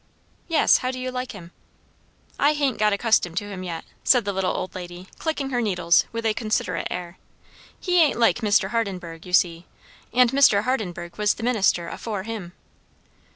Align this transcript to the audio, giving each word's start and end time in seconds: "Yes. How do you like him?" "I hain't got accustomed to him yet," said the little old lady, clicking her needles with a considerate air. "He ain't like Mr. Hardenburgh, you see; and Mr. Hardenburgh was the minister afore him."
"Yes. 0.47 0.79
How 0.79 0.89
do 0.89 0.97
you 0.99 1.11
like 1.11 1.33
him?" 1.33 1.51
"I 2.39 2.53
hain't 2.53 2.79
got 2.79 2.91
accustomed 2.91 3.37
to 3.37 3.47
him 3.51 3.61
yet," 3.61 3.85
said 4.03 4.25
the 4.25 4.33
little 4.33 4.57
old 4.57 4.73
lady, 4.73 5.05
clicking 5.19 5.51
her 5.51 5.61
needles 5.61 6.05
with 6.11 6.25
a 6.25 6.33
considerate 6.33 6.87
air. 6.89 7.19
"He 7.79 8.01
ain't 8.01 8.17
like 8.17 8.37
Mr. 8.39 8.71
Hardenburgh, 8.71 9.27
you 9.27 9.33
see; 9.33 9.67
and 10.11 10.31
Mr. 10.31 10.63
Hardenburgh 10.63 11.19
was 11.19 11.35
the 11.35 11.43
minister 11.43 11.87
afore 11.87 12.23
him." 12.23 12.53